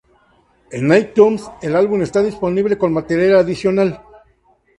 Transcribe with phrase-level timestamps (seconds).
[0.71, 4.01] En iTunes el álbum está disponible con material adicional.